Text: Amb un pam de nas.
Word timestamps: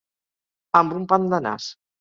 Amb 0.81 0.97
un 1.01 1.07
pam 1.13 1.31
de 1.35 1.45
nas. 1.49 1.73